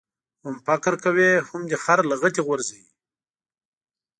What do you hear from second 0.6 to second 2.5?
فقر کوې، هم دي خر لغتي